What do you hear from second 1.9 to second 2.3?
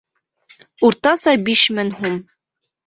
һум.